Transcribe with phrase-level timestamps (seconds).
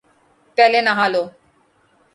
[0.57, 1.31] پہلے نہا لو ـ